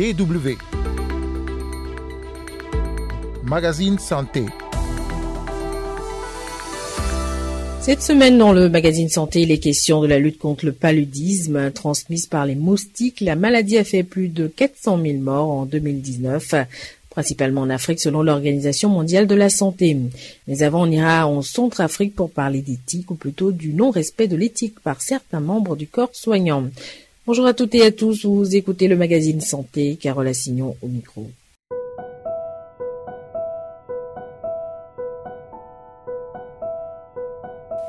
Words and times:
DW. 0.00 0.56
Magazine 3.44 3.98
Santé. 3.98 4.46
Cette 7.82 8.00
semaine, 8.00 8.38
dans 8.38 8.54
le 8.54 8.70
magazine 8.70 9.10
Santé, 9.10 9.42
il 9.42 9.50
est 9.50 9.58
question 9.58 10.00
de 10.00 10.06
la 10.06 10.18
lutte 10.18 10.38
contre 10.38 10.64
le 10.64 10.72
paludisme 10.72 11.70
transmise 11.72 12.24
par 12.24 12.46
les 12.46 12.54
moustiques. 12.54 13.20
La 13.20 13.36
maladie 13.36 13.76
a 13.76 13.84
fait 13.84 14.02
plus 14.02 14.28
de 14.28 14.46
400 14.46 15.02
000 15.02 15.18
morts 15.18 15.50
en 15.50 15.66
2019 15.66 16.54
principalement 17.10 17.62
en 17.62 17.70
Afrique 17.70 18.00
selon 18.00 18.22
l'Organisation 18.22 18.88
mondiale 18.88 19.26
de 19.26 19.34
la 19.34 19.50
santé. 19.50 19.98
Mais 20.46 20.62
avant, 20.62 20.84
on 20.84 20.90
ira 20.90 21.26
en 21.26 21.42
Centrafrique 21.42 22.14
pour 22.14 22.30
parler 22.30 22.62
d'éthique, 22.62 23.10
ou 23.10 23.16
plutôt 23.16 23.52
du 23.52 23.74
non-respect 23.74 24.28
de 24.28 24.36
l'éthique 24.36 24.80
par 24.80 25.02
certains 25.02 25.40
membres 25.40 25.76
du 25.76 25.88
corps 25.88 26.14
soignant. 26.14 26.70
Bonjour 27.30 27.46
à 27.46 27.54
toutes 27.54 27.76
et 27.76 27.82
à 27.84 27.92
tous, 27.92 28.24
vous 28.24 28.56
écoutez 28.56 28.88
le 28.88 28.96
magazine 28.96 29.40
Santé, 29.40 29.94
Carole 29.94 30.26
Assignon 30.26 30.76
au 30.82 30.88
micro. 30.88 31.30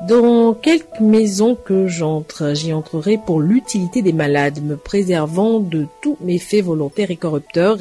Dans 0.06 0.54
quelques 0.54 1.00
maisons 1.00 1.56
que 1.56 1.88
j'entre, 1.88 2.54
j'y 2.54 2.72
entrerai 2.72 3.18
pour 3.18 3.40
l'utilité 3.40 4.00
des 4.00 4.12
malades, 4.12 4.62
me 4.62 4.76
préservant 4.76 5.58
de 5.58 5.88
tous 6.02 6.16
méfaits 6.20 6.62
volontaires 6.62 7.10
et 7.10 7.16
corrupteurs 7.16 7.78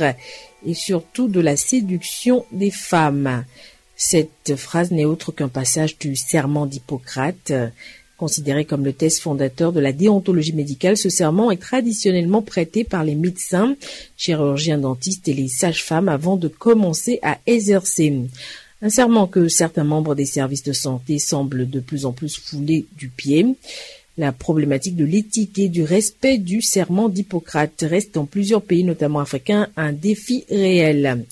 et 0.65 0.73
surtout 0.73 1.27
de 1.27 1.41
la 1.41 1.57
séduction 1.57 2.43
des 2.51 2.71
femmes. 2.71 3.45
Cette 3.95 4.55
phrase 4.55 4.89
n'est 4.89 5.05
autre 5.05 5.31
qu'un 5.31 5.47
passage 5.47 5.99
du 5.99 6.15
serment 6.15 6.65
d'Hippocrate. 6.65 7.53
Considéré 8.21 8.65
comme 8.65 8.85
le 8.85 8.93
test 8.93 9.19
fondateur 9.19 9.73
de 9.73 9.79
la 9.79 9.93
déontologie 9.93 10.53
médicale, 10.53 10.95
ce 10.95 11.09
serment 11.09 11.49
est 11.49 11.57
traditionnellement 11.57 12.43
prêté 12.43 12.83
par 12.83 13.03
les 13.03 13.15
médecins, 13.15 13.75
chirurgiens 14.15 14.77
dentistes 14.77 15.27
et 15.27 15.33
les 15.33 15.47
sages-femmes 15.47 16.07
avant 16.07 16.37
de 16.37 16.47
commencer 16.47 17.17
à 17.23 17.39
exercer. 17.47 18.13
Un 18.83 18.89
serment 18.91 19.25
que 19.25 19.47
certains 19.47 19.85
membres 19.85 20.13
des 20.13 20.27
services 20.27 20.61
de 20.61 20.71
santé 20.71 21.17
semblent 21.17 21.67
de 21.67 21.79
plus 21.79 22.05
en 22.05 22.11
plus 22.11 22.37
fouler 22.37 22.85
du 22.95 23.09
pied. 23.09 23.55
La 24.19 24.31
problématique 24.31 24.95
de 24.95 25.05
l'éthique 25.05 25.57
et 25.57 25.67
du 25.67 25.81
respect 25.81 26.37
du 26.37 26.61
serment 26.61 27.09
d'Hippocrate 27.09 27.83
reste 27.89 28.13
dans 28.13 28.25
plusieurs 28.25 28.61
pays, 28.61 28.83
notamment 28.83 29.21
africains, 29.21 29.67
un 29.75 29.93
défi 29.93 30.45
réel. 30.47 31.25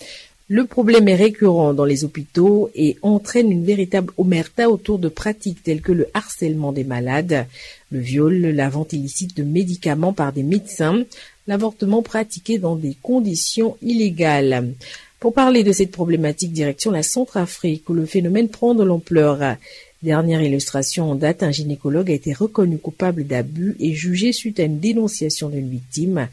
Le 0.51 0.65
problème 0.65 1.07
est 1.07 1.15
récurrent 1.15 1.75
dans 1.75 1.85
les 1.85 2.05
hôpitaux 2.05 2.71
et 2.73 2.97
entraîne 3.03 3.51
une 3.51 3.63
véritable 3.63 4.11
omerta 4.17 4.67
autour 4.67 4.97
de 4.97 5.07
pratiques 5.07 5.61
telles 5.61 5.81
que 5.81 5.91
le 5.91 6.07
harcèlement 6.15 6.71
des 6.71 6.83
malades, 6.83 7.45
le 7.91 7.99
viol, 7.99 8.33
la 8.33 8.67
vente 8.67 8.93
illicite 8.93 9.37
de 9.37 9.43
médicaments 9.43 10.11
par 10.11 10.33
des 10.33 10.41
médecins, 10.41 11.03
l'avortement 11.45 12.01
pratiqué 12.01 12.57
dans 12.57 12.75
des 12.75 12.95
conditions 13.03 13.77
illégales. 13.83 14.73
Pour 15.19 15.35
parler 15.35 15.63
de 15.63 15.71
cette 15.71 15.91
problématique, 15.91 16.51
direction 16.51 16.89
la 16.89 17.03
Centrafrique, 17.03 17.87
où 17.87 17.93
le 17.93 18.07
phénomène 18.07 18.49
prend 18.49 18.73
de 18.73 18.83
l'ampleur. 18.83 19.55
Dernière 20.01 20.41
illustration 20.41 21.11
en 21.11 21.15
date, 21.15 21.43
un 21.43 21.51
gynécologue 21.51 22.09
a 22.09 22.13
été 22.15 22.33
reconnu 22.33 22.79
coupable 22.79 23.27
d'abus 23.27 23.75
et 23.79 23.93
jugé 23.93 24.31
suite 24.31 24.59
à 24.59 24.63
une 24.63 24.79
dénonciation 24.79 25.49
d'une 25.49 25.69
victime. 25.69 26.27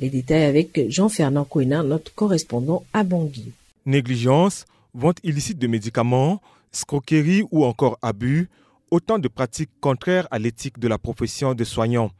Les 0.00 0.10
détails 0.10 0.44
avec 0.44 0.88
Jean-Fernand 0.88 1.44
Coenin, 1.44 1.82
notre 1.82 2.14
correspondant 2.14 2.84
à 2.92 3.02
Bangui. 3.02 3.52
Négligence, 3.84 4.64
vente 4.94 5.18
illicite 5.24 5.58
de 5.58 5.66
médicaments, 5.66 6.40
scroquerie 6.70 7.42
ou 7.50 7.64
encore 7.64 7.98
abus, 8.00 8.48
autant 8.90 9.18
de 9.18 9.28
pratiques 9.28 9.70
contraires 9.80 10.28
à 10.30 10.38
l'éthique 10.38 10.78
de 10.78 10.86
la 10.86 10.98
profession 10.98 11.54
de 11.54 11.64
soignant. 11.64 12.10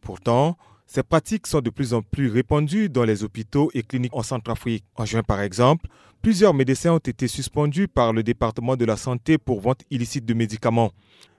Pourtant, 0.00 0.56
ces 0.86 1.04
pratiques 1.04 1.46
sont 1.46 1.60
de 1.60 1.70
plus 1.70 1.94
en 1.94 2.02
plus 2.02 2.28
répandues 2.28 2.88
dans 2.88 3.04
les 3.04 3.22
hôpitaux 3.22 3.70
et 3.74 3.84
cliniques 3.84 4.16
en 4.16 4.24
Centrafrique. 4.24 4.84
En 4.96 5.04
juin, 5.04 5.22
par 5.22 5.40
exemple, 5.40 5.86
plusieurs 6.22 6.52
médecins 6.52 6.94
ont 6.94 6.98
été 6.98 7.28
suspendus 7.28 7.86
par 7.86 8.12
le 8.12 8.24
département 8.24 8.74
de 8.74 8.84
la 8.84 8.96
santé 8.96 9.38
pour 9.38 9.60
vente 9.60 9.82
illicite 9.90 10.24
de 10.24 10.34
médicaments. 10.34 10.90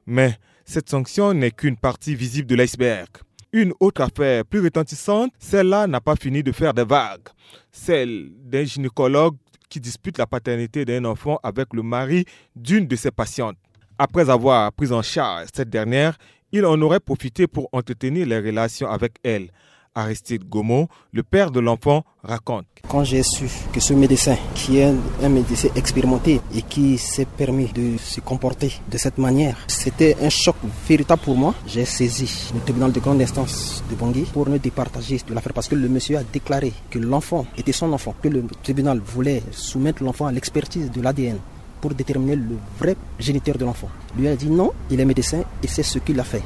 Mais 0.05 0.37
cette 0.63 0.89
sanction 0.89 1.33
n'est 1.33 1.51
qu'une 1.51 1.75
partie 1.75 2.15
visible 2.15 2.47
de 2.47 2.55
l'iceberg. 2.55 3.09
Une 3.53 3.73
autre 3.81 4.01
affaire 4.01 4.45
plus 4.45 4.61
retentissante, 4.61 5.33
celle-là 5.37 5.85
n'a 5.85 5.99
pas 5.99 6.15
fini 6.15 6.41
de 6.41 6.53
faire 6.53 6.73
des 6.73 6.85
vagues. 6.85 7.27
Celle 7.69 8.29
d'un 8.45 8.63
gynécologue 8.63 9.35
qui 9.67 9.81
dispute 9.81 10.17
la 10.17 10.25
paternité 10.25 10.85
d'un 10.85 11.03
enfant 11.03 11.37
avec 11.43 11.73
le 11.73 11.83
mari 11.83 12.23
d'une 12.55 12.87
de 12.87 12.95
ses 12.95 13.11
patientes. 13.11 13.57
Après 13.97 14.29
avoir 14.29 14.71
pris 14.71 14.93
en 14.93 15.01
charge 15.01 15.49
cette 15.53 15.69
dernière, 15.69 16.17
il 16.53 16.65
en 16.65 16.81
aurait 16.81 17.01
profité 17.01 17.45
pour 17.45 17.67
entretenir 17.73 18.25
les 18.25 18.39
relations 18.39 18.89
avec 18.89 19.15
elle. 19.21 19.51
Aristide 19.93 20.47
Gaumont, 20.47 20.87
le 21.11 21.23
père 21.23 21.51
de 21.51 21.59
l'enfant, 21.59 22.03
raconte. 22.23 22.65
Quand 22.87 23.03
j'ai 23.03 23.23
su 23.23 23.45
que 23.73 23.79
ce 23.79 23.93
médecin, 23.93 24.37
qui 24.55 24.77
est 24.77 24.93
un 25.21 25.29
médecin 25.29 25.69
expérimenté 25.75 26.39
et 26.55 26.61
qui 26.61 26.97
s'est 26.97 27.25
permis 27.25 27.67
de 27.67 27.97
se 27.97 28.21
comporter 28.21 28.71
de 28.89 28.97
cette 28.97 29.17
manière, 29.17 29.57
c'était 29.67 30.15
un 30.21 30.29
choc 30.29 30.55
véritable 30.87 31.21
pour 31.21 31.35
moi. 31.35 31.53
J'ai 31.67 31.85
saisi 31.85 32.51
le 32.53 32.61
tribunal 32.61 32.91
de 32.91 32.99
grande 32.99 33.21
instance 33.21 33.83
de 33.89 33.95
Bangui 33.95 34.23
pour 34.33 34.47
ne 34.47 34.57
départager 34.57 35.19
de 35.27 35.33
l'affaire 35.33 35.53
parce 35.53 35.67
que 35.67 35.75
le 35.75 35.89
monsieur 35.89 36.17
a 36.17 36.23
déclaré 36.23 36.71
que 36.89 36.99
l'enfant 36.99 37.45
était 37.57 37.71
son 37.73 37.91
enfant, 37.91 38.15
que 38.21 38.29
le 38.29 38.45
tribunal 38.63 38.99
voulait 38.99 39.43
soumettre 39.51 40.03
l'enfant 40.03 40.27
à 40.27 40.31
l'expertise 40.31 40.89
de 40.89 41.01
l'ADN 41.01 41.37
pour 41.81 41.93
déterminer 41.93 42.35
le 42.35 42.57
vrai 42.79 42.95
géniteur 43.19 43.57
de 43.57 43.65
l'enfant. 43.65 43.89
Lui 44.17 44.27
a 44.27 44.35
dit 44.35 44.49
non, 44.49 44.71
il 44.89 44.99
est 44.99 45.05
médecin 45.05 45.43
et 45.63 45.67
c'est 45.67 45.83
ce 45.83 45.99
qu'il 45.99 46.19
a 46.19 46.23
fait. 46.23 46.43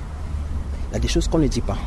Il 0.90 0.94
y 0.94 0.98
a 0.98 1.00
des 1.00 1.08
choses 1.08 1.28
qu'on 1.28 1.40
ne 1.40 1.48
dit 1.48 1.62
pas. 1.62 1.78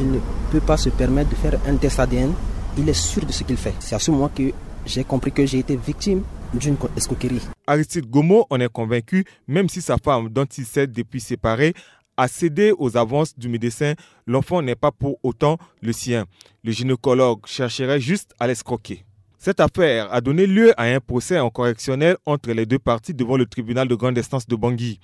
Il 0.00 0.10
ne 0.10 0.18
peut 0.50 0.60
pas 0.60 0.76
se 0.76 0.88
permettre 0.88 1.30
de 1.30 1.34
faire 1.36 1.58
un 1.66 1.76
test 1.76 2.00
ADN. 2.00 2.32
Il 2.76 2.88
est 2.88 2.92
sûr 2.94 3.24
de 3.24 3.32
ce 3.32 3.44
qu'il 3.44 3.56
fait. 3.56 3.74
C'est 3.78 3.94
à 3.94 3.98
ce 3.98 4.10
moment 4.10 4.28
que 4.28 4.50
j'ai 4.86 5.04
compris 5.04 5.32
que 5.32 5.46
j'ai 5.46 5.58
été 5.60 5.76
victime 5.76 6.22
d'une 6.52 6.76
escroquerie. 6.96 7.40
Aristide 7.66 8.10
Gomo 8.10 8.46
en 8.50 8.60
est 8.60 8.68
convaincu, 8.68 9.24
même 9.48 9.68
si 9.68 9.80
sa 9.80 9.96
femme, 9.96 10.28
dont 10.28 10.44
il 10.44 10.64
s'est 10.64 10.86
depuis 10.86 11.20
séparé, 11.20 11.74
a 12.16 12.28
cédé 12.28 12.72
aux 12.78 12.96
avances 12.96 13.36
du 13.36 13.48
médecin, 13.48 13.94
l'enfant 14.26 14.62
n'est 14.62 14.76
pas 14.76 14.92
pour 14.92 15.18
autant 15.22 15.58
le 15.80 15.92
sien. 15.92 16.26
Le 16.62 16.70
gynécologue 16.72 17.40
chercherait 17.46 18.00
juste 18.00 18.34
à 18.38 18.46
l'escroquer. 18.46 19.04
Cette 19.38 19.60
affaire 19.60 20.12
a 20.12 20.20
donné 20.20 20.46
lieu 20.46 20.72
à 20.80 20.84
un 20.84 21.00
procès 21.00 21.38
en 21.38 21.50
correctionnel 21.50 22.16
entre 22.24 22.50
les 22.52 22.66
deux 22.66 22.78
parties 22.78 23.14
devant 23.14 23.36
le 23.36 23.46
tribunal 23.46 23.88
de 23.88 23.94
grande 23.94 24.18
instance 24.18 24.46
de 24.46 24.56
Bangui. 24.56 25.00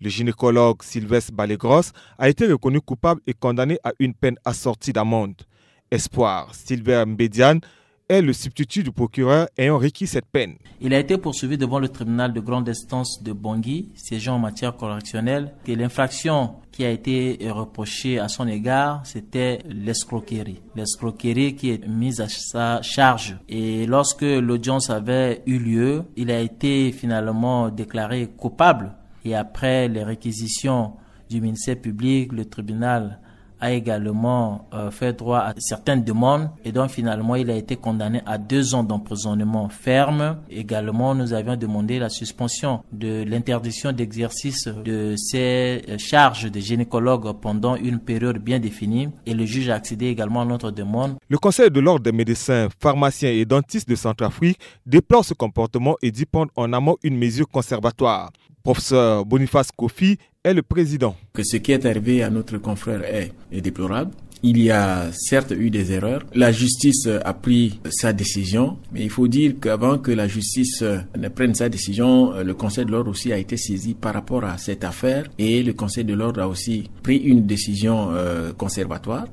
Le 0.00 0.08
gynécologue 0.08 0.82
Sylvestre 0.82 1.32
Balégros 1.32 1.92
a 2.18 2.28
été 2.28 2.46
reconnu 2.46 2.80
coupable 2.80 3.20
et 3.26 3.34
condamné 3.34 3.78
à 3.84 3.92
une 3.98 4.14
peine 4.14 4.36
assortie 4.44 4.92
d'amende. 4.92 5.42
Espoir, 5.90 6.54
Sylvain 6.54 7.04
Mbedian, 7.06 7.58
est 8.08 8.22
le 8.22 8.32
substitut 8.32 8.82
du 8.82 8.92
procureur 8.92 9.48
ayant 9.56 9.78
requis 9.78 10.06
cette 10.06 10.26
peine. 10.26 10.56
Il 10.80 10.92
a 10.92 10.98
été 10.98 11.16
poursuivi 11.18 11.56
devant 11.56 11.78
le 11.78 11.88
tribunal 11.88 12.32
de 12.32 12.40
grande 12.40 12.68
instance 12.68 13.22
de 13.22 13.32
Bangui, 13.32 13.90
siégeant 13.94 14.36
en 14.36 14.38
matière 14.38 14.76
correctionnelle, 14.76 15.54
que 15.64 15.72
l'infraction 15.72 16.56
qui 16.72 16.84
a 16.84 16.90
été 16.90 17.38
reprochée 17.50 18.18
à 18.18 18.28
son 18.28 18.48
égard, 18.48 19.02
c'était 19.04 19.60
l'escroquerie. 19.66 20.60
L'escroquerie 20.74 21.54
qui 21.54 21.70
est 21.70 21.86
mise 21.86 22.20
à 22.20 22.28
sa 22.28 22.82
charge. 22.82 23.36
Et 23.48 23.86
lorsque 23.86 24.22
l'audience 24.22 24.90
avait 24.90 25.42
eu 25.46 25.58
lieu, 25.58 26.04
il 26.16 26.30
a 26.30 26.40
été 26.40 26.92
finalement 26.92 27.68
déclaré 27.68 28.26
coupable. 28.26 28.92
Et 29.24 29.34
après 29.34 29.88
les 29.88 30.02
réquisitions 30.02 30.92
du 31.30 31.40
ministère 31.40 31.80
public, 31.80 32.32
le 32.32 32.44
tribunal 32.44 33.18
a 33.62 33.70
également 33.72 34.68
euh, 34.74 34.90
fait 34.90 35.12
droit 35.12 35.38
à 35.38 35.54
certaines 35.58 36.02
demandes 36.02 36.50
et 36.64 36.72
donc 36.72 36.90
finalement 36.90 37.36
il 37.36 37.48
a 37.48 37.54
été 37.54 37.76
condamné 37.76 38.20
à 38.26 38.36
deux 38.36 38.74
ans 38.74 38.82
d'emprisonnement 38.82 39.68
ferme. 39.68 40.38
Également, 40.50 41.14
nous 41.14 41.32
avions 41.32 41.54
demandé 41.54 42.00
la 42.00 42.08
suspension 42.08 42.82
de 42.90 43.22
l'interdiction 43.22 43.92
d'exercice 43.92 44.66
de 44.66 45.14
ses 45.16 45.82
euh, 45.88 45.96
charges 45.96 46.50
de 46.50 46.58
gynécologue 46.58 47.40
pendant 47.40 47.76
une 47.76 48.00
période 48.00 48.38
bien 48.38 48.58
définie 48.58 49.10
et 49.26 49.32
le 49.32 49.44
juge 49.44 49.68
a 49.68 49.76
accédé 49.76 50.06
également 50.08 50.40
à 50.40 50.44
notre 50.44 50.72
demande. 50.72 51.14
Le 51.28 51.38
Conseil 51.38 51.70
de 51.70 51.78
l'ordre 51.78 52.02
des 52.02 52.10
médecins, 52.12 52.66
pharmaciens 52.80 53.30
et 53.30 53.44
dentistes 53.44 53.88
de 53.88 53.94
Centrafrique 53.94 54.58
déplore 54.86 55.24
ce 55.24 55.34
comportement 55.34 55.96
et 56.02 56.10
dit 56.10 56.26
prendre 56.26 56.50
en 56.56 56.72
amont 56.72 56.96
une 57.04 57.16
mesure 57.16 57.48
conservatoire. 57.48 58.32
Professeur 58.62 59.26
Boniface 59.26 59.70
Kofi 59.72 60.18
est 60.44 60.54
le 60.54 60.62
président. 60.62 61.16
Que 61.32 61.42
ce 61.42 61.56
qui 61.56 61.72
est 61.72 61.84
arrivé 61.84 62.22
à 62.22 62.30
notre 62.30 62.58
confrère 62.58 63.02
est, 63.04 63.32
déplorable. 63.60 64.12
Il 64.44 64.60
y 64.60 64.70
a 64.72 65.10
certes 65.12 65.52
eu 65.56 65.70
des 65.70 65.92
erreurs. 65.92 66.24
La 66.34 66.50
justice 66.50 67.06
a 67.06 67.32
pris 67.32 67.80
sa 67.90 68.12
décision, 68.12 68.76
mais 68.92 69.02
il 69.02 69.10
faut 69.10 69.28
dire 69.28 69.54
qu'avant 69.60 69.98
que 69.98 70.10
la 70.10 70.26
justice 70.26 70.82
ne 70.82 71.28
prenne 71.28 71.54
sa 71.54 71.68
décision, 71.68 72.32
le 72.42 72.54
Conseil 72.54 72.84
de 72.84 72.90
l'ordre 72.90 73.10
aussi 73.10 73.32
a 73.32 73.38
été 73.38 73.56
saisi 73.56 73.94
par 73.94 74.14
rapport 74.14 74.44
à 74.44 74.58
cette 74.58 74.82
affaire 74.82 75.28
et 75.38 75.62
le 75.62 75.72
Conseil 75.74 76.04
de 76.04 76.14
l'ordre 76.14 76.40
a 76.40 76.48
aussi 76.48 76.90
pris 77.04 77.18
une 77.18 77.46
décision 77.46 78.10
euh, 78.10 78.52
conservatoire. 78.52 79.26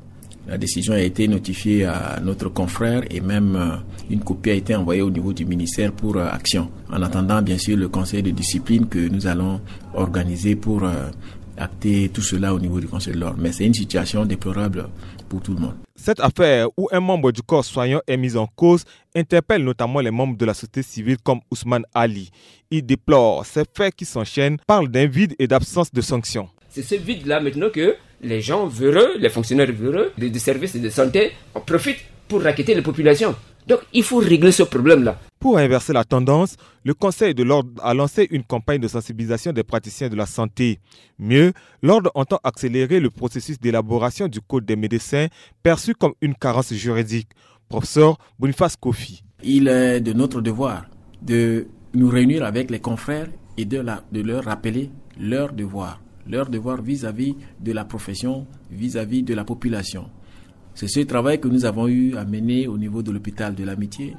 La 0.50 0.58
décision 0.58 0.94
a 0.96 1.00
été 1.00 1.28
notifiée 1.28 1.86
à 1.86 2.20
notre 2.24 2.50
confrère 2.50 3.04
et 3.12 3.22
même 3.22 3.56
euh, 3.56 3.76
une 4.10 4.22
copie 4.22 4.50
a 4.50 4.54
été 4.56 4.74
envoyée 4.76 5.04
au 5.04 5.12
niveau 5.12 5.32
du 5.32 5.46
ministère 5.46 5.92
pour 5.92 6.18
euh, 6.18 6.28
action. 6.28 6.72
En 6.92 7.04
attendant, 7.04 7.40
bien 7.44 7.60
sûr, 7.60 7.78
le 7.78 7.88
conseil 7.88 8.24
de 8.24 8.32
discipline 8.32 8.88
que 8.88 8.98
nous 8.98 9.28
allons 9.28 9.62
organiser 9.94 10.56
pour 10.56 10.84
euh, 10.86 11.12
acter 11.56 12.10
tout 12.10 12.24
cela 12.24 12.52
au 12.56 12.60
niveau 12.60 12.80
du 12.80 12.88
conseil 12.88 13.14
de 13.14 13.20
l'ordre. 13.20 13.38
Mais 13.40 13.52
c'est 13.52 13.66
une 13.68 13.76
situation 13.76 14.26
déplorable 14.26 14.90
pour 15.30 15.40
tout 15.40 15.54
le 15.54 15.60
monde. 15.60 15.76
Cette 15.96 16.20
affaire 16.20 16.68
où 16.78 16.90
un 16.92 17.00
membre 17.00 17.32
du 17.32 17.44
corps 17.44 17.64
soignant 17.64 18.02
est 18.08 18.18
mis 18.18 18.36
en 18.36 18.48
cause 18.48 18.86
interpelle 19.16 19.64
notamment 19.64 20.00
les 20.00 20.10
membres 20.10 20.36
de 20.36 20.46
la 20.46 20.56
société 20.56 20.82
civile 20.82 21.18
comme 21.24 21.42
Ousmane 21.52 21.86
Ali. 21.94 22.32
Il 22.72 22.84
déplore 22.84 23.46
ces 23.46 23.66
faits 23.72 23.94
qui 23.96 24.06
s'enchaînent, 24.06 24.58
parle 24.66 24.88
d'un 24.88 25.06
vide 25.06 25.36
et 25.38 25.46
d'absence 25.46 25.92
de 25.94 26.02
sanctions. 26.02 26.50
C'est 26.70 26.84
ce 26.84 26.96
vide-là 26.96 27.40
maintenant 27.40 27.70
que 27.70 27.96
les 28.22 28.42
gens 28.42 28.68
véreux, 28.68 29.18
les 29.18 29.30
fonctionnaires 29.30 29.72
véreux 29.72 30.12
des 30.18 30.40
services 30.40 30.76
de 30.76 30.90
santé 30.90 31.32
en 31.56 31.62
profitent 31.62 32.04
pour 32.28 32.44
raqueter 32.44 32.76
les 32.76 32.82
populations. 32.82 33.36
Donc 33.68 33.80
il 33.94 34.04
faut 34.04 34.18
régler 34.18 34.52
ce 34.52 34.64
problème-là. 34.64 35.20
Pour 35.40 35.58
inverser 35.58 35.94
la 35.94 36.04
tendance, 36.04 36.58
le 36.84 36.94
Conseil 36.94 37.34
de 37.34 37.44
l'ordre 37.44 37.70
a 37.84 37.94
lancé 37.94 38.28
une 38.32 38.44
campagne 38.44 38.80
de 38.82 38.88
sensibilisation 38.88 39.52
des 39.54 39.64
praticiens 39.64 40.10
de 40.10 40.16
la 40.16 40.26
santé. 40.26 40.80
Mieux, 41.18 41.54
l'ordre 41.82 42.12
entend 42.14 42.40
accélérer 42.44 43.00
le 43.00 43.10
processus 43.10 43.60
d'élaboration 43.60 44.28
du 44.28 44.42
Code 44.42 44.66
des 44.66 44.76
médecins 44.76 45.28
perçu 45.64 45.94
comme 45.96 46.14
une 46.22 46.36
carence 46.36 46.74
juridique. 46.74 47.30
Professeur 47.70 48.18
Boniface 48.40 48.76
Kofi. 48.76 49.24
Il 49.44 49.68
est 49.68 50.02
de 50.02 50.12
notre 50.14 50.42
devoir 50.42 50.86
de 51.22 51.68
nous 51.94 52.10
réunir 52.10 52.44
avec 52.44 52.70
les 52.72 52.80
confrères 52.80 53.28
et 53.58 53.66
de, 53.66 53.84
de 54.12 54.22
leur 54.22 54.44
rappeler 54.46 54.90
leur 55.20 55.54
devoir, 55.54 56.02
leur 56.30 56.50
devoir 56.50 56.82
vis-à-vis 56.82 57.36
de 57.60 57.72
la 57.74 57.84
profession, 57.86 58.46
vis 58.72 58.96
à 58.98 59.06
-vis 59.06 59.24
de 59.24 59.34
la 59.34 59.44
population. 59.44 60.06
C'est 60.76 60.88
ce 60.88 61.02
travail 61.02 61.40
que 61.42 61.48
nous 61.50 61.66
avons 61.66 61.88
eu 61.88 62.16
à 62.16 62.24
mener 62.24 62.68
au 62.68 62.78
niveau 62.78 63.02
de 63.04 63.12
l'hôpital 63.12 63.54
de 63.56 63.64
l'amitié, 63.66 64.16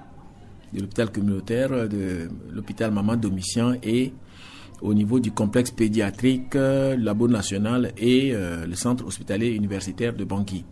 de 0.75 0.81
l'hôpital 0.81 1.11
communautaire, 1.11 1.89
de 1.89 2.29
l'hôpital 2.53 2.91
Maman 2.93 3.17
Domitian 3.17 3.75
et 3.83 4.13
au 4.83 4.95
niveau 4.95 5.21
du 5.21 5.31
complexe 5.33 5.71
pédiatrique, 5.71 6.57
euh, 6.57 6.97
labo 6.97 7.29
national 7.29 7.93
et 7.99 8.33
euh, 8.35 8.67
le 8.67 8.75
centre 8.75 9.07
hospitalier 9.07 9.51
universitaire 9.55 10.15
de 10.15 10.25
Bangui. 10.25 10.65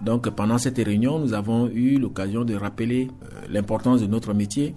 Donc 0.00 0.28
pendant 0.30 0.58
cette 0.58 0.78
réunion, 0.78 1.18
nous 1.18 1.32
avons 1.34 1.68
eu 1.68 1.98
l'occasion 1.98 2.44
de 2.44 2.54
rappeler 2.54 3.08
euh, 3.22 3.46
l'importance 3.50 4.00
de 4.00 4.06
notre 4.06 4.34
métier, 4.34 4.74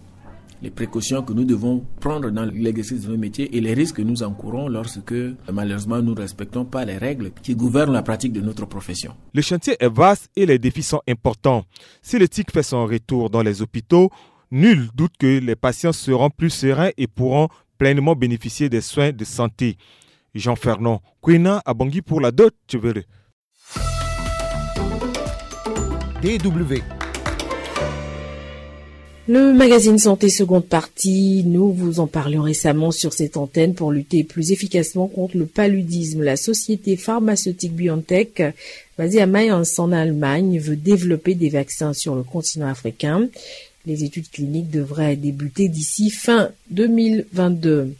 les 0.62 0.70
précautions 0.70 1.22
que 1.22 1.34
nous 1.34 1.44
devons 1.46 1.86
prendre 2.00 2.30
dans 2.30 2.46
l'exercice 2.46 3.02
de 3.06 3.12
nos 3.12 3.18
métiers 3.18 3.56
et 3.56 3.62
les 3.62 3.74
risques 3.74 3.98
que 3.98 4.02
nous 4.02 4.24
encourons 4.24 4.68
lorsque 4.68 5.14
malheureusement 5.52 6.02
nous 6.02 6.14
ne 6.16 6.20
respectons 6.22 6.66
pas 6.66 6.86
les 6.86 6.98
règles 6.98 7.32
qui 7.44 7.56
gouvernent 7.56 7.94
la 7.94 8.02
pratique 8.02 8.34
de 8.34 8.42
notre 8.42 8.66
profession. 8.66 9.16
Le 9.34 9.42
chantier 9.42 9.76
est 9.80 9.90
vaste 9.90 10.30
et 10.36 10.46
les 10.46 10.60
défis 10.60 10.84
sont 10.84 11.02
importants. 11.08 11.66
Si 12.02 12.18
l'éthique 12.18 12.52
fait 12.52 12.64
son 12.64 12.86
retour 12.86 13.30
dans 13.30 13.42
les 13.42 13.62
hôpitaux, 13.62 14.10
nul 14.52 14.90
doute 14.94 15.14
que 15.20 15.40
les 15.40 15.56
patients 15.56 15.94
seront 15.94 16.30
plus 16.30 16.50
sereins 16.50 16.92
et 16.98 17.08
pourront 17.08 17.50
pleinement 17.78 18.16
bénéficier 18.16 18.70
des 18.70 18.82
soins 18.82 19.12
de 19.12 19.24
santé. 19.24 19.78
Jean 20.34 20.56
Fernand, 20.56 21.02
Quina 21.24 21.62
à 21.66 21.74
Bangui 21.74 22.02
pour 22.02 22.22
la 22.22 22.32
dot, 22.32 22.54
tu 22.68 22.78
verras. 22.78 23.02
DW 26.22 26.97
le 29.28 29.52
magazine 29.52 29.98
Santé 29.98 30.30
seconde 30.30 30.66
partie, 30.66 31.44
nous 31.46 31.74
vous 31.74 32.00
en 32.00 32.08
parlions 32.08 32.44
récemment 32.44 32.92
sur 32.92 33.12
cette 33.12 33.36
antenne 33.36 33.74
pour 33.74 33.92
lutter 33.92 34.24
plus 34.24 34.54
efficacement 34.54 35.08
contre 35.08 35.36
le 35.36 35.46
paludisme. 35.46 36.24
La 36.24 36.38
société 36.38 36.96
pharmaceutique 36.96 37.74
BioNTech, 37.74 38.42
basée 38.98 39.20
à 39.20 39.26
Mayence 39.26 39.80
en 39.80 39.92
Allemagne, 39.92 40.60
veut 40.60 40.78
développer 40.78 41.36
des 41.36 41.50
vaccins 41.50 41.94
sur 41.94 42.16
le 42.16 42.24
continent 42.24 42.68
africain. 42.68 43.28
Les 43.86 44.06
études 44.06 44.30
cliniques 44.30 44.72
devraient 44.72 45.18
débuter 45.18 45.68
d'ici 45.68 46.10
fin 46.10 46.52
2022. 46.72 47.94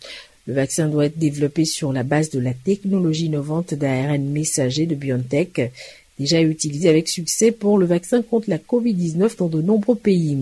Le 0.48 0.54
vaccin 0.54 0.88
doit 0.88 1.08
être 1.08 1.20
développé 1.20 1.66
sur 1.66 1.92
la 1.92 2.04
base 2.04 2.30
de 2.30 2.40
la 2.40 2.54
technologie 2.54 3.26
innovante 3.26 3.74
d'ARN 3.74 4.24
messager 4.30 4.86
de 4.86 4.96
BioNTech, 4.96 5.74
déjà 6.18 6.42
utilisée 6.42 6.88
avec 6.88 7.10
succès 7.10 7.52
pour 7.52 7.78
le 7.78 7.86
vaccin 7.86 8.22
contre 8.22 8.50
la 8.50 8.58
COVID-19 8.60 9.38
dans 9.38 9.50
de 9.50 9.62
nombreux 9.62 9.98
pays. 9.98 10.38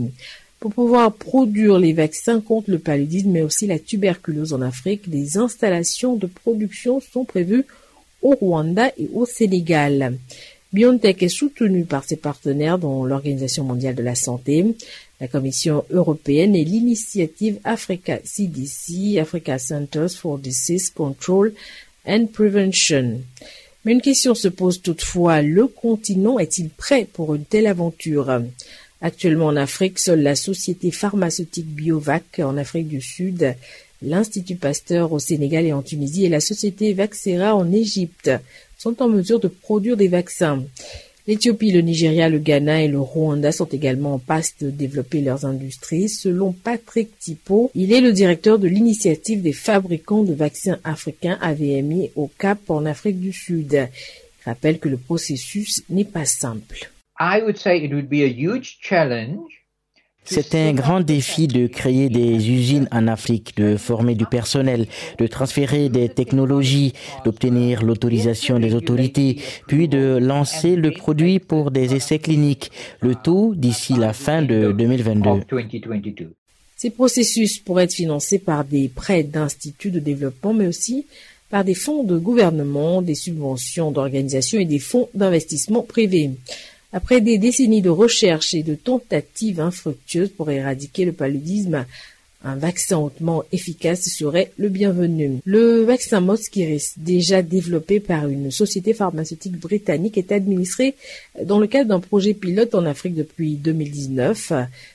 Pour 0.59 0.73
pouvoir 0.73 1.13
produire 1.13 1.77
les 1.77 1.93
vaccins 1.93 2.41
contre 2.41 2.71
le 2.71 2.79
paludisme, 2.79 3.29
mais 3.31 3.41
aussi 3.41 3.67
la 3.67 3.77
tuberculose 3.77 4.53
en 4.53 4.61
Afrique, 4.61 5.09
des 5.09 5.37
installations 5.37 6.15
de 6.15 6.27
production 6.27 6.99
sont 6.99 7.25
prévues 7.25 7.65
au 8.21 8.31
Rwanda 8.31 8.91
et 8.97 9.09
au 9.13 9.25
Sénégal. 9.25 10.17
BioNTech 10.73 11.23
est 11.23 11.29
soutenu 11.29 11.85
par 11.85 12.03
ses 12.03 12.17
partenaires 12.17 12.79
dont 12.79 13.05
l'Organisation 13.05 13.63
mondiale 13.63 13.95
de 13.95 14.03
la 14.03 14.15
santé, 14.15 14.75
la 15.21 15.27
Commission 15.27 15.85
européenne 15.89 16.55
et 16.55 16.65
l'initiative 16.65 17.59
Africa 17.63 18.19
CDC, 18.23 19.17
Africa 19.19 19.57
Centers 19.57 20.11
for 20.11 20.37
Disease 20.37 20.89
Control 20.89 21.53
and 22.05 22.25
Prevention. 22.33 23.21
Mais 23.85 23.93
une 23.93 24.01
question 24.01 24.33
se 24.35 24.47
pose 24.47 24.81
toutefois, 24.81 25.41
le 25.41 25.67
continent 25.67 26.39
est-il 26.39 26.69
prêt 26.69 27.07
pour 27.11 27.35
une 27.35 27.45
telle 27.45 27.67
aventure? 27.67 28.41
Actuellement 29.05 29.45
en 29.45 29.55
Afrique, 29.55 29.99
seule 29.99 30.23
la 30.23 30.33
société 30.33 30.89
pharmaceutique 30.89 31.67
Biovac 31.67 32.39
en 32.39 32.57
Afrique 32.57 32.87
du 32.87 33.01
Sud, 33.01 33.53
l'Institut 34.01 34.55
Pasteur 34.55 35.13
au 35.13 35.19
Sénégal 35.19 35.63
et 35.63 35.73
en 35.73 35.83
Tunisie 35.83 36.25
et 36.25 36.29
la 36.29 36.39
société 36.39 36.91
Vaxera 36.95 37.55
en 37.55 37.71
Égypte 37.71 38.31
sont 38.79 39.03
en 39.03 39.07
mesure 39.07 39.39
de 39.39 39.47
produire 39.47 39.95
des 39.95 40.07
vaccins. 40.07 40.63
L'Éthiopie, 41.27 41.69
le 41.69 41.81
Nigeria, 41.81 42.29
le 42.29 42.39
Ghana 42.39 42.81
et 42.81 42.87
le 42.87 42.99
Rwanda 42.99 43.51
sont 43.51 43.67
également 43.67 44.15
en 44.15 44.19
passe 44.19 44.55
de 44.59 44.71
développer 44.71 45.21
leurs 45.21 45.45
industries. 45.45 46.09
Selon 46.09 46.51
Patrick 46.51 47.19
Tipo, 47.19 47.69
il 47.75 47.93
est 47.93 48.01
le 48.01 48.11
directeur 48.11 48.57
de 48.57 48.67
l'initiative 48.67 49.43
des 49.43 49.53
fabricants 49.53 50.23
de 50.23 50.33
vaccins 50.33 50.79
africains 50.83 51.37
AVMI 51.41 52.09
au 52.15 52.31
Cap 52.39 52.71
en 52.71 52.87
Afrique 52.87 53.19
du 53.19 53.33
Sud. 53.33 53.71
Il 53.71 54.49
rappelle 54.49 54.79
que 54.79 54.89
le 54.89 54.97
processus 54.97 55.83
n'est 55.91 56.05
pas 56.05 56.25
simple. 56.25 56.89
C'est 60.27 60.55
un 60.55 60.73
grand 60.73 61.01
défi 61.01 61.47
de 61.47 61.67
créer 61.67 62.09
des 62.09 62.49
usines 62.49 62.87
en 62.91 63.07
Afrique, 63.07 63.55
de 63.57 63.77
former 63.77 64.15
du 64.15 64.25
personnel, 64.25 64.87
de 65.19 65.27
transférer 65.27 65.87
des 65.89 66.09
technologies, 66.09 66.93
d'obtenir 67.23 67.83
l'autorisation 67.83 68.59
des 68.59 68.73
autorités, 68.73 69.37
puis 69.67 69.87
de 69.87 70.17
lancer 70.19 70.75
le 70.75 70.91
produit 70.91 71.39
pour 71.39 71.69
des 71.69 71.93
essais 71.93 72.17
cliniques, 72.17 72.71
le 73.01 73.13
tout 73.13 73.53
d'ici 73.55 73.93
la 73.93 74.13
fin 74.13 74.41
de 74.41 74.71
2022. 74.71 75.43
Ces 76.75 76.89
processus 76.89 77.59
pourraient 77.59 77.83
être 77.83 77.93
financés 77.93 78.39
par 78.39 78.65
des 78.65 78.89
prêts 78.89 79.23
d'instituts 79.23 79.91
de 79.91 79.99
développement, 79.99 80.53
mais 80.53 80.67
aussi 80.67 81.05
par 81.51 81.63
des 81.63 81.75
fonds 81.75 82.03
de 82.03 82.17
gouvernement, 82.17 83.03
des 83.03 83.15
subventions 83.15 83.91
d'organisations 83.91 84.59
et 84.59 84.65
des 84.65 84.79
fonds 84.79 85.07
d'investissement 85.13 85.83
privés. 85.83 86.31
Après 86.93 87.21
des 87.21 87.37
décennies 87.37 87.81
de 87.81 87.89
recherche 87.89 88.53
et 88.53 88.63
de 88.63 88.75
tentatives 88.75 89.59
infructueuses 89.59 90.29
pour 90.29 90.49
éradiquer 90.49 91.05
le 91.05 91.11
paludisme, 91.11 91.85
un 92.45 92.55
vaccin 92.55 92.99
hautement 92.99 93.43
efficace 93.51 94.07
serait 94.07 94.51
le 94.57 94.69
bienvenu. 94.69 95.39
Le 95.45 95.81
vaccin 95.81 96.21
Mosquiris, 96.21 96.93
déjà 96.95 97.41
développé 97.41 97.99
par 97.99 98.27
une 98.27 98.51
société 98.51 98.93
pharmaceutique 98.93 99.59
britannique, 99.59 100.17
est 100.19 100.31
administré 100.31 100.95
dans 101.43 101.59
le 101.59 101.65
cadre 101.65 101.89
d'un 101.89 101.99
projet 101.99 102.35
pilote 102.35 102.75
en 102.75 102.85
Afrique 102.85 103.15
depuis 103.15 103.55
2019. 103.55 104.53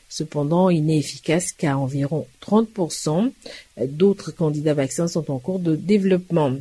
Cependant, 0.08 0.70
il 0.70 0.86
n'est 0.86 0.98
efficace 0.98 1.50
qu'à 1.50 1.76
environ 1.76 2.26
30%. 2.40 3.32
D'autres 3.88 4.30
candidats 4.30 4.74
vaccins 4.74 5.08
sont 5.08 5.28
en 5.30 5.40
cours 5.40 5.58
de 5.58 5.74
développement. 5.74 6.52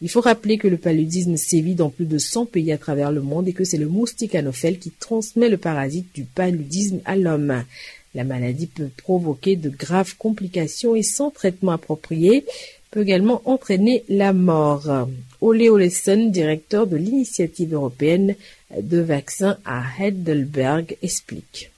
Il 0.00 0.08
faut 0.08 0.20
rappeler 0.20 0.58
que 0.58 0.68
le 0.68 0.76
paludisme 0.76 1.36
sévit 1.36 1.74
dans 1.74 1.90
plus 1.90 2.04
de 2.04 2.18
100 2.18 2.46
pays 2.46 2.70
à 2.70 2.78
travers 2.78 3.10
le 3.10 3.20
monde 3.20 3.48
et 3.48 3.52
que 3.52 3.64
c'est 3.64 3.78
le 3.78 3.88
moustique 3.88 4.36
anophèle 4.36 4.78
qui 4.78 4.92
transmet 4.92 5.48
le 5.48 5.56
parasite 5.56 6.06
du 6.14 6.22
paludisme 6.22 7.00
à 7.04 7.16
l'homme. 7.16 7.64
La 8.14 8.22
maladie 8.22 8.68
peut 8.68 8.90
provoquer 8.96 9.56
de 9.56 9.68
graves 9.68 10.14
complications 10.16 10.94
et 10.94 11.02
sans 11.02 11.30
traitement 11.30 11.72
approprié 11.72 12.44
peut 12.90 13.02
également 13.02 13.42
entraîner 13.44 14.04
la 14.08 14.32
mort. 14.32 15.08
Ole 15.40 15.68
Olesen, 15.68 16.30
directeur 16.30 16.86
de 16.86 16.96
l'initiative 16.96 17.74
européenne 17.74 18.34
de 18.80 18.98
vaccins 18.98 19.58
à 19.64 19.82
Heidelberg, 19.98 20.96
explique. 21.02 21.70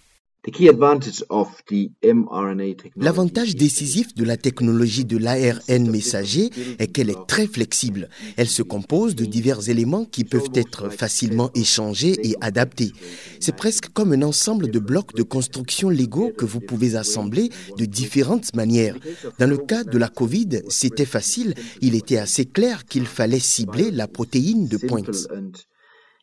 L'avantage 2.96 3.56
décisif 3.56 4.14
de 4.14 4.24
la 4.24 4.36
technologie 4.38 5.04
de 5.04 5.18
l'ARN 5.18 5.90
messager 5.90 6.50
est 6.78 6.86
qu'elle 6.86 7.10
est 7.10 7.26
très 7.26 7.46
flexible. 7.46 8.08
Elle 8.36 8.48
se 8.48 8.62
compose 8.62 9.14
de 9.14 9.26
divers 9.26 9.68
éléments 9.68 10.06
qui 10.06 10.24
peuvent 10.24 10.50
être 10.54 10.88
facilement 10.88 11.50
échangés 11.54 12.16
et 12.22 12.36
adaptés. 12.40 12.92
C'est 13.38 13.54
presque 13.54 13.90
comme 13.92 14.12
un 14.12 14.22
ensemble 14.22 14.70
de 14.70 14.78
blocs 14.78 15.14
de 15.14 15.22
construction 15.22 15.90
légaux 15.90 16.32
que 16.36 16.46
vous 16.46 16.60
pouvez 16.60 16.96
assembler 16.96 17.50
de 17.76 17.84
différentes 17.84 18.54
manières. 18.54 18.96
Dans 19.38 19.48
le 19.48 19.58
cas 19.58 19.84
de 19.84 19.98
la 19.98 20.08
COVID, 20.08 20.62
c'était 20.68 21.04
facile. 21.04 21.54
Il 21.82 21.94
était 21.94 22.18
assez 22.18 22.46
clair 22.46 22.86
qu'il 22.86 23.06
fallait 23.06 23.40
cibler 23.40 23.90
la 23.90 24.08
protéine 24.08 24.68
de 24.68 24.78
pointe 24.78 25.28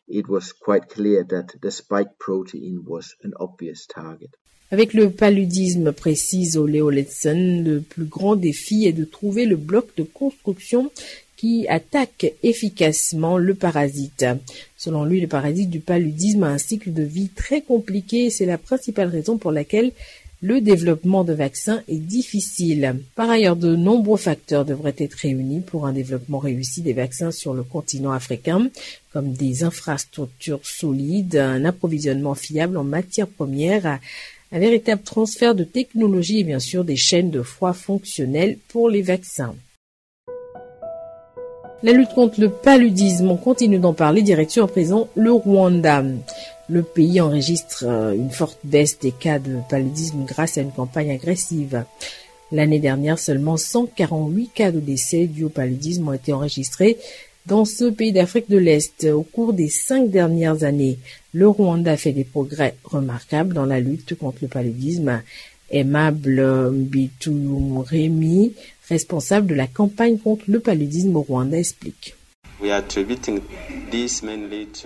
it 0.08 0.28
was 0.28 0.52
quite 0.52 0.88
clear 0.88 1.24
that 1.24 1.60
the 1.60 1.70
spike 1.70 2.18
protein 2.18 2.84
was 2.86 3.14
an 3.24 3.32
obvious 3.38 3.86
target. 3.86 4.30
Avec 4.70 4.92
le 4.92 5.10
paludisme, 5.10 5.92
précise 5.92 6.58
Ole 6.58 6.82
Oletson, 6.82 7.62
le 7.64 7.80
plus 7.80 8.04
grand 8.04 8.36
défi 8.36 8.86
est 8.86 8.92
de 8.92 9.04
trouver 9.04 9.46
le 9.46 9.56
bloc 9.56 9.88
de 9.96 10.02
construction 10.02 10.90
qui 11.38 11.66
attaque 11.68 12.34
efficacement 12.42 13.38
le 13.38 13.54
parasite. 13.54 14.26
Selon 14.76 15.04
lui, 15.04 15.20
le 15.20 15.28
parasite 15.28 15.70
du 15.70 15.80
paludisme 15.80 16.42
a 16.42 16.48
un 16.48 16.58
cycle 16.58 16.92
de 16.92 17.04
vie 17.04 17.28
très 17.28 17.62
compliqué 17.62 18.26
et 18.26 18.30
c'est 18.30 18.44
la 18.44 18.58
principale 18.58 19.08
raison 19.08 19.38
pour 19.38 19.52
laquelle 19.52 19.92
le 20.40 20.60
développement 20.60 21.24
de 21.24 21.32
vaccins 21.32 21.82
est 21.88 21.98
difficile. 21.98 23.00
Par 23.16 23.28
ailleurs, 23.28 23.56
de 23.56 23.74
nombreux 23.74 24.18
facteurs 24.18 24.64
devraient 24.64 24.94
être 24.98 25.14
réunis 25.14 25.60
pour 25.60 25.86
un 25.86 25.92
développement 25.92 26.38
réussi 26.38 26.80
des 26.82 26.92
vaccins 26.92 27.32
sur 27.32 27.54
le 27.54 27.64
continent 27.64 28.12
africain, 28.12 28.70
comme 29.12 29.32
des 29.32 29.64
infrastructures 29.64 30.60
solides, 30.62 31.36
un 31.36 31.64
approvisionnement 31.64 32.34
fiable 32.34 32.76
en 32.76 32.84
matières 32.84 33.26
premières, 33.26 33.98
un 34.52 34.58
véritable 34.58 35.02
transfert 35.02 35.54
de 35.54 35.64
technologie 35.64 36.40
et 36.40 36.44
bien 36.44 36.60
sûr 36.60 36.84
des 36.84 36.96
chaînes 36.96 37.30
de 37.30 37.42
froid 37.42 37.72
fonctionnelles 37.72 38.58
pour 38.68 38.88
les 38.88 39.02
vaccins. 39.02 39.54
La 41.84 41.92
lutte 41.92 42.12
contre 42.12 42.40
le 42.40 42.50
paludisme, 42.50 43.30
on 43.30 43.36
continue 43.36 43.78
d'en 43.78 43.94
parler, 43.94 44.22
direction 44.22 44.64
à 44.64 44.68
présent 44.68 45.08
le 45.14 45.30
Rwanda. 45.30 46.02
Le 46.68 46.82
pays 46.82 47.20
enregistre 47.20 47.84
euh, 47.86 48.14
une 48.14 48.32
forte 48.32 48.58
baisse 48.64 48.98
des 48.98 49.12
cas 49.12 49.38
de 49.38 49.58
paludisme 49.70 50.24
grâce 50.24 50.58
à 50.58 50.62
une 50.62 50.72
campagne 50.72 51.12
agressive. 51.12 51.84
L'année 52.50 52.80
dernière, 52.80 53.20
seulement 53.20 53.56
148 53.56 54.50
cas 54.52 54.72
de 54.72 54.80
décès 54.80 55.26
dus 55.26 55.44
au 55.44 55.48
paludisme 55.50 56.08
ont 56.08 56.12
été 56.12 56.32
enregistrés 56.32 56.98
dans 57.46 57.64
ce 57.64 57.84
pays 57.84 58.10
d'Afrique 58.10 58.50
de 58.50 58.58
l'Est. 58.58 59.04
Au 59.04 59.22
cours 59.22 59.52
des 59.52 59.68
cinq 59.68 60.10
dernières 60.10 60.64
années, 60.64 60.98
le 61.32 61.46
Rwanda 61.46 61.92
a 61.92 61.96
fait 61.96 62.12
des 62.12 62.24
progrès 62.24 62.74
remarquables 62.82 63.54
dans 63.54 63.66
la 63.66 63.78
lutte 63.78 64.18
contre 64.18 64.38
le 64.42 64.48
paludisme. 64.48 65.22
Aimable 65.70 66.40
Rémi, 67.86 68.52
responsable 68.88 69.46
de 69.46 69.54
la 69.54 69.66
campagne 69.66 70.18
contre 70.18 70.44
le 70.48 70.60
paludisme 70.60 71.16
au 71.16 71.22
Rwanda, 71.22 71.58
explique. 71.58 72.14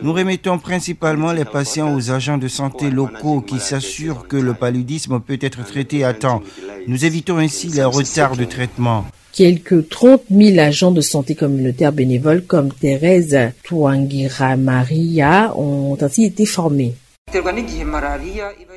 Nous 0.02 0.12
remettons 0.12 0.58
principalement 0.58 1.32
les 1.32 1.46
patients 1.46 1.94
aux 1.94 2.10
agents 2.10 2.36
de 2.36 2.48
santé 2.48 2.90
locaux 2.90 3.40
qui 3.40 3.58
s'assurent 3.58 4.28
que 4.28 4.36
le 4.36 4.52
paludisme 4.52 5.20
peut 5.20 5.38
être 5.40 5.64
traité 5.64 6.04
à 6.04 6.12
temps. 6.12 6.42
Nous 6.86 7.04
évitons 7.04 7.38
ainsi 7.38 7.68
les 7.68 7.84
retards 7.84 8.36
de 8.36 8.44
traitement. 8.44 9.06
Quelques 9.32 9.88
30 9.88 10.24
000 10.30 10.58
agents 10.58 10.90
de 10.90 11.00
santé 11.00 11.34
communautaire 11.34 11.92
bénévoles 11.92 12.44
comme 12.44 12.70
Thérèse 12.70 13.52
Touangira 13.64 14.58
Maria 14.58 15.54
ont 15.56 15.96
ainsi 15.98 16.24
été 16.24 16.44
formés. 16.44 16.94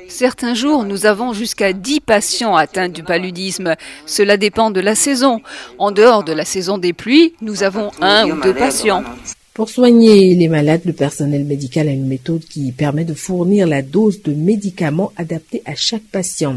Certains 0.08 0.54
jours, 0.54 0.84
nous 0.84 1.06
avons 1.06 1.32
jusqu'à 1.32 1.72
10 1.72 2.00
patients 2.00 2.56
atteints 2.56 2.88
du 2.88 3.02
paludisme. 3.02 3.74
Cela 4.06 4.36
dépend 4.36 4.70
de 4.70 4.80
la 4.80 4.94
saison. 4.94 5.40
En 5.78 5.90
dehors 5.90 6.24
de 6.24 6.32
la 6.32 6.44
saison 6.44 6.78
des 6.78 6.92
pluies, 6.92 7.34
nous 7.42 7.62
avons 7.62 7.90
un 8.00 8.28
ou 8.30 8.40
deux 8.40 8.54
patients. 8.54 9.04
Pour 9.52 9.68
soigner 9.70 10.34
les 10.34 10.48
malades, 10.48 10.82
le 10.84 10.92
personnel 10.92 11.44
médical 11.44 11.88
a 11.88 11.92
une 11.92 12.06
méthode 12.06 12.44
qui 12.44 12.72
permet 12.72 13.04
de 13.04 13.14
fournir 13.14 13.66
la 13.66 13.82
dose 13.82 14.22
de 14.22 14.32
médicaments 14.32 15.12
adaptés 15.16 15.62
à 15.64 15.74
chaque 15.74 16.02
patient. 16.02 16.56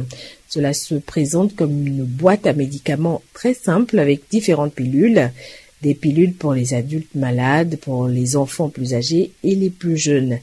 Cela 0.49 0.73
se 0.73 0.95
présente 0.95 1.55
comme 1.55 1.87
une 1.87 2.03
boîte 2.03 2.45
à 2.45 2.53
médicaments 2.53 3.21
très 3.33 3.53
simple 3.53 3.99
avec 3.99 4.23
différentes 4.29 4.73
pilules. 4.73 5.31
Des 5.81 5.95
pilules 5.95 6.33
pour 6.33 6.53
les 6.53 6.73
adultes 6.73 7.15
malades, 7.15 7.77
pour 7.79 8.09
les 8.09 8.35
enfants 8.35 8.67
plus 8.67 8.93
âgés 8.93 9.31
et 9.43 9.55
les 9.55 9.69
plus 9.69 9.95
jeunes 9.95 10.39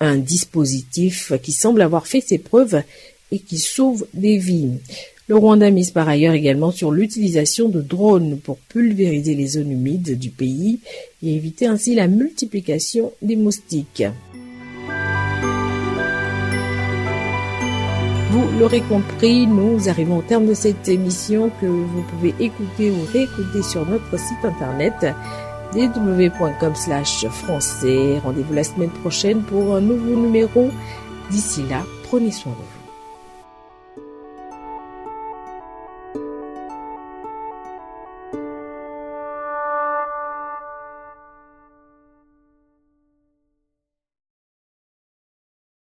un 0.00 0.16
dispositif 0.16 1.32
qui 1.42 1.52
semble 1.52 1.82
avoir 1.82 2.06
fait 2.06 2.20
ses 2.20 2.38
preuves 2.38 2.82
et 3.30 3.38
qui 3.38 3.58
sauve 3.58 4.06
des 4.14 4.38
vies. 4.38 4.72
Le 5.28 5.36
Rwanda 5.36 5.70
mise 5.70 5.92
par 5.92 6.08
ailleurs 6.08 6.34
également 6.34 6.72
sur 6.72 6.90
l'utilisation 6.90 7.68
de 7.68 7.80
drones 7.80 8.38
pour 8.38 8.56
pulvériser 8.56 9.34
les 9.34 9.46
zones 9.46 9.70
humides 9.70 10.18
du 10.18 10.30
pays 10.30 10.80
et 11.22 11.36
éviter 11.36 11.66
ainsi 11.66 11.94
la 11.94 12.08
multiplication 12.08 13.12
des 13.22 13.36
moustiques. 13.36 14.02
Vous 18.30 18.58
l'aurez 18.58 18.80
compris, 18.80 19.46
nous 19.46 19.88
arrivons 19.88 20.18
au 20.18 20.22
terme 20.22 20.46
de 20.46 20.54
cette 20.54 20.88
émission 20.88 21.50
que 21.60 21.66
vous 21.66 22.02
pouvez 22.10 22.34
écouter 22.40 22.90
ou 22.90 22.96
réécouter 23.12 23.62
sur 23.62 23.86
notre 23.88 24.18
site 24.18 24.44
internet 24.44 25.14
www.com 25.74 26.74
slash 26.74 27.26
français. 27.28 28.18
Rendez-vous 28.22 28.54
la 28.54 28.64
semaine 28.64 28.90
prochaine 28.90 29.42
pour 29.42 29.74
un 29.74 29.80
nouveau 29.80 30.16
numéro. 30.16 30.70
D'ici 31.30 31.62
là, 31.68 31.82
prenez 32.08 32.30
soin 32.30 32.52
de 32.52 32.58
vous. 32.58 32.79